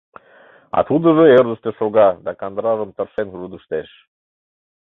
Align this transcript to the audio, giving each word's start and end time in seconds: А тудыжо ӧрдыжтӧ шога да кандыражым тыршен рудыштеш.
А 0.77 0.79
тудыжо 0.87 1.23
ӧрдыжтӧ 1.37 1.69
шога 1.79 2.07
да 2.25 2.31
кандыражым 2.39 2.89
тыршен 2.95 3.27
рудыштеш. 3.39 3.89